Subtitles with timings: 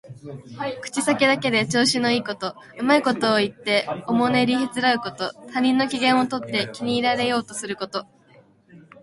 [0.81, 5.31] 口先だけで調子のいいこと、うまいことを言っておもねりへつらうこと。
[5.53, 8.07] 他人の機嫌をとって気に入られようとすること。